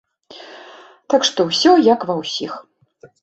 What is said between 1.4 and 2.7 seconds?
ўсё як ва ўсіх.